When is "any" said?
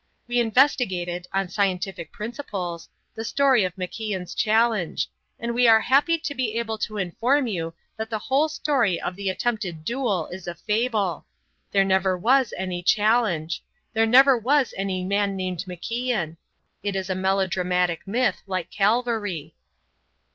12.57-12.81, 14.75-15.03